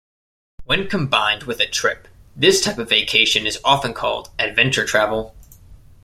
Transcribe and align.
When 0.65 0.87
combined 0.89 1.43
with 1.43 1.59
a 1.59 1.67
trip, 1.67 2.07
this 2.35 2.59
type 2.59 2.79
of 2.79 2.89
vacation 2.89 3.45
is 3.45 3.59
often 3.63 3.93
called 3.93 4.31
adventure 4.39 4.83
travel. 4.87 5.35